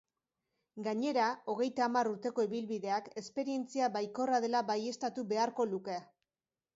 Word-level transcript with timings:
Gainera, 0.85 1.25
hogeita 1.53 1.83
hamar 1.87 2.07
urteko 2.13 2.45
ibilbideak 2.47 3.11
esperientzia 3.23 3.91
baikorra 3.99 4.39
dela 4.47 4.63
baieztatu 4.71 5.27
beharko 5.35 5.67
luke. 5.75 5.99